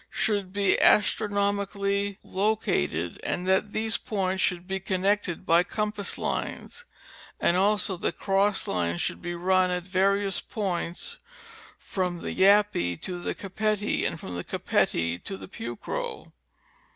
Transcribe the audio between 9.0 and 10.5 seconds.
be run at various